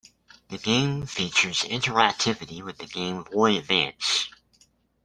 The 0.49 0.57
game 0.57 1.05
features 1.05 1.61
interactivity 1.61 2.63
with 2.63 2.79
the 2.79 2.87
Game 2.87 3.21
Boy 3.21 3.55
Advance. 3.59 4.29